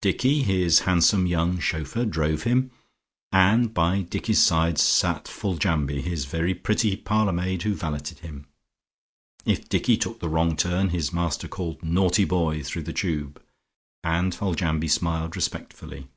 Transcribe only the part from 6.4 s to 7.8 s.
pretty parlour maid who